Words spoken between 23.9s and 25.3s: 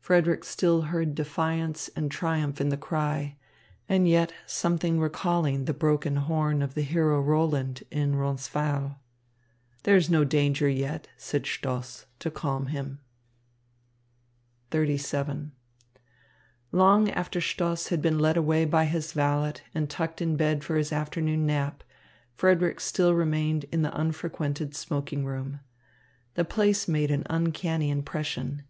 unfrequented smoking